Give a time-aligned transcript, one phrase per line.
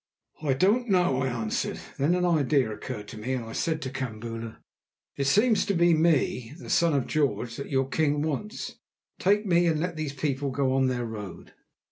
[0.41, 1.79] "I don't know," I answered.
[1.99, 4.57] Then an idea occurred to me, and I said to Kambula:
[5.15, 8.79] "It seems to be me, the son of George, that your king wants.
[9.19, 11.53] Take me, and let these people go on their road."